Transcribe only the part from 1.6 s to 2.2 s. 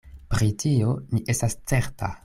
certa.